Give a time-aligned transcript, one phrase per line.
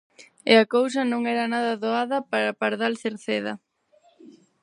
[0.51, 3.53] E a cousa non era nada doada para Pardal Cerceda.